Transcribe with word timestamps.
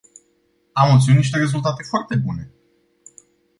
Am 0.71 0.93
obținut 0.93 1.17
niște 1.17 1.37
rezultate 1.37 1.83
foarte 1.83 2.15
bune. 2.15 2.53